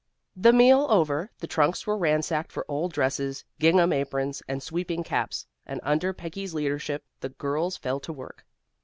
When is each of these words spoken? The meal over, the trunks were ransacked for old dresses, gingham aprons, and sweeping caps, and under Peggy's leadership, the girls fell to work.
The 0.35 0.51
meal 0.51 0.87
over, 0.89 1.29
the 1.41 1.45
trunks 1.45 1.85
were 1.85 1.95
ransacked 1.95 2.51
for 2.51 2.65
old 2.67 2.91
dresses, 2.91 3.45
gingham 3.59 3.93
aprons, 3.93 4.41
and 4.47 4.63
sweeping 4.63 5.03
caps, 5.03 5.45
and 5.63 5.79
under 5.83 6.11
Peggy's 6.11 6.55
leadership, 6.55 7.03
the 7.19 7.29
girls 7.29 7.77
fell 7.77 7.99
to 7.99 8.11
work. 8.11 8.43